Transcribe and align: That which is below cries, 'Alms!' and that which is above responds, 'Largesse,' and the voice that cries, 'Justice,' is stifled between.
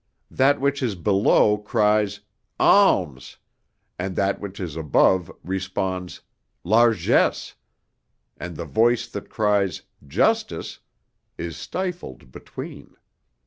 That 0.31 0.59
which 0.59 0.81
is 0.81 0.95
below 0.95 1.59
cries, 1.59 2.21
'Alms!' 2.59 3.37
and 3.99 4.15
that 4.15 4.39
which 4.39 4.59
is 4.59 4.75
above 4.75 5.31
responds, 5.43 6.21
'Largesse,' 6.63 7.53
and 8.35 8.55
the 8.55 8.65
voice 8.65 9.07
that 9.07 9.29
cries, 9.29 9.83
'Justice,' 10.07 10.79
is 11.37 11.55
stifled 11.55 12.31
between. 12.31 12.95